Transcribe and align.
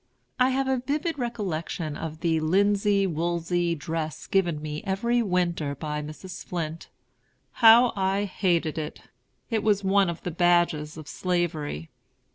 I 0.39 0.49
have 0.49 0.67
a 0.67 0.79
vivid 0.83 1.19
recollection 1.19 1.95
of 1.95 2.21
the 2.21 2.39
linsey 2.39 3.05
woolsey 3.05 3.75
dress 3.75 4.25
given 4.25 4.59
me 4.59 4.81
every 4.83 5.21
winter 5.21 5.75
by 5.75 6.01
Mrs. 6.01 6.43
Flint. 6.43 6.89
How 7.51 7.93
I 7.95 8.23
hated 8.23 8.79
it! 8.79 9.03
It 9.51 9.61
was 9.61 9.83
one 9.83 10.09
of 10.09 10.23
the 10.23 10.31
badges 10.31 10.97
of 10.97 11.07
Slavery. 11.07 11.91